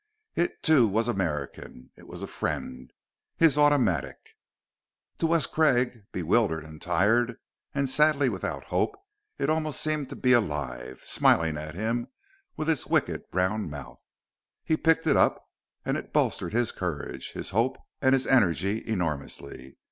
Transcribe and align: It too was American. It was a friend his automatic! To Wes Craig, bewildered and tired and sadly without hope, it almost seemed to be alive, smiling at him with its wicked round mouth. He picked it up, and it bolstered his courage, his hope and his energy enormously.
It 0.33 0.63
too 0.63 0.87
was 0.87 1.07
American. 1.07 1.91
It 1.95 2.07
was 2.07 2.23
a 2.23 2.25
friend 2.25 2.91
his 3.37 3.55
automatic! 3.55 4.17
To 5.19 5.27
Wes 5.27 5.45
Craig, 5.45 6.05
bewildered 6.11 6.63
and 6.63 6.81
tired 6.81 7.35
and 7.75 7.87
sadly 7.87 8.27
without 8.27 8.63
hope, 8.73 8.95
it 9.37 9.47
almost 9.47 9.79
seemed 9.79 10.09
to 10.09 10.15
be 10.15 10.33
alive, 10.33 11.01
smiling 11.03 11.55
at 11.55 11.75
him 11.75 12.07
with 12.57 12.67
its 12.67 12.87
wicked 12.87 13.25
round 13.31 13.69
mouth. 13.69 14.01
He 14.63 14.75
picked 14.75 15.05
it 15.05 15.17
up, 15.17 15.45
and 15.85 15.95
it 15.97 16.11
bolstered 16.11 16.51
his 16.53 16.71
courage, 16.71 17.33
his 17.33 17.51
hope 17.51 17.77
and 18.01 18.13
his 18.13 18.25
energy 18.25 18.83
enormously. 18.89 19.77